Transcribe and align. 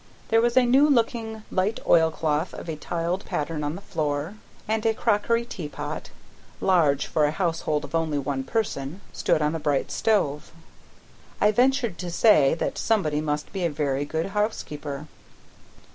There 0.29 0.41
was 0.41 0.57
a 0.57 0.65
new 0.65 0.89
looking 0.89 1.43
light 1.51 1.79
oilcloth 1.85 2.55
of 2.55 2.67
a 2.67 2.75
tiled 2.75 3.23
pattern 3.23 3.63
on 3.63 3.75
the 3.75 3.83
floor, 3.83 4.33
and 4.67 4.83
a 4.83 4.95
crockery 4.95 5.45
teapot, 5.45 6.09
large 6.59 7.05
for 7.05 7.25
a 7.25 7.31
household 7.31 7.83
of 7.85 7.93
only 7.93 8.17
one 8.17 8.43
person, 8.43 9.01
stood 9.13 9.43
on 9.43 9.51
the 9.53 9.59
bright 9.59 9.91
stove. 9.91 10.51
I 11.39 11.51
ventured 11.51 11.99
to 11.99 12.09
say 12.09 12.55
that 12.55 12.79
somebody 12.79 13.21
must 13.21 13.53
be 13.53 13.63
a 13.63 13.69
very 13.69 14.03
good 14.03 14.29
housekeeper. 14.29 15.05